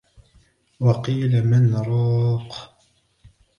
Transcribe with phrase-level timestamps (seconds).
[0.79, 2.77] وَقِيلَ مَنْ رَاقٍ